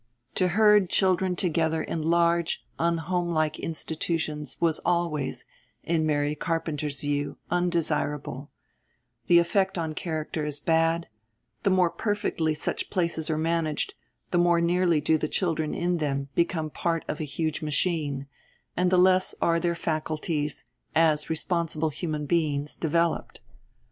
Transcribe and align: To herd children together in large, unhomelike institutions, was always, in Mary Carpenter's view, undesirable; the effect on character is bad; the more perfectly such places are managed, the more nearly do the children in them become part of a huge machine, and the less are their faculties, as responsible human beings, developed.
To 0.33 0.47
herd 0.47 0.89
children 0.89 1.35
together 1.35 1.83
in 1.83 2.01
large, 2.01 2.65
unhomelike 2.79 3.59
institutions, 3.59 4.57
was 4.59 4.79
always, 4.79 5.45
in 5.83 6.07
Mary 6.07 6.33
Carpenter's 6.33 7.01
view, 7.01 7.37
undesirable; 7.51 8.49
the 9.27 9.37
effect 9.37 9.77
on 9.77 9.93
character 9.93 10.43
is 10.43 10.59
bad; 10.59 11.07
the 11.61 11.69
more 11.69 11.91
perfectly 11.91 12.55
such 12.55 12.89
places 12.89 13.29
are 13.29 13.37
managed, 13.37 13.93
the 14.31 14.39
more 14.39 14.59
nearly 14.59 15.01
do 15.01 15.19
the 15.19 15.27
children 15.27 15.75
in 15.75 15.97
them 15.97 16.29
become 16.33 16.71
part 16.71 17.05
of 17.07 17.19
a 17.19 17.23
huge 17.23 17.61
machine, 17.61 18.25
and 18.75 18.89
the 18.91 18.97
less 18.97 19.35
are 19.39 19.59
their 19.59 19.75
faculties, 19.75 20.65
as 20.95 21.29
responsible 21.29 21.89
human 21.89 22.25
beings, 22.25 22.75
developed. 22.75 23.39